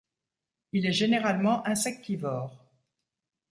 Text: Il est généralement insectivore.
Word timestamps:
Il 0.73 0.87
est 0.87 0.91
généralement 0.93 1.63
insectivore. 1.67 2.65